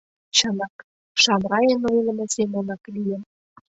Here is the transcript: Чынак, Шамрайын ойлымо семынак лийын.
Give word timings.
Чынак, 0.35 0.75
Шамрайын 1.21 1.81
ойлымо 1.91 2.25
семынак 2.35 2.83
лийын. 2.93 3.21